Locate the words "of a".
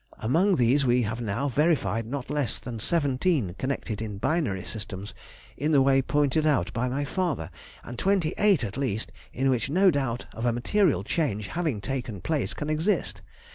10.33-10.51